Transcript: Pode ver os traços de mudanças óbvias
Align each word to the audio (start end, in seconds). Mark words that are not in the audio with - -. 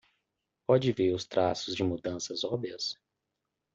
Pode 0.65 0.91
ver 0.93 1.13
os 1.13 1.25
traços 1.25 1.75
de 1.75 1.83
mudanças 1.83 2.43
óbvias 2.43 2.97